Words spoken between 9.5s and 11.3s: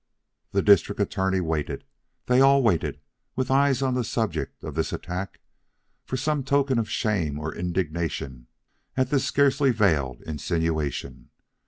veiled insinuation.